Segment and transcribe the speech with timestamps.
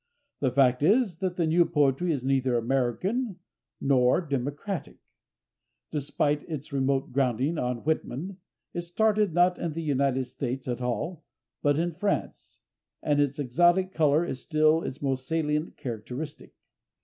[0.39, 3.37] The fact is that the new poetry is neither American
[3.79, 4.97] nor democratic.
[5.91, 8.37] Despite its remote grounding on Whitman,
[8.73, 11.23] it started, not in the United States at all,
[11.61, 12.63] but in France,
[13.03, 16.55] and its exotic color is still its most salient characteristic.